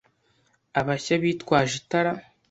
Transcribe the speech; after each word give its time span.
abashya 0.79 1.15
bitwaje 1.23 1.73
itara. 1.81 2.11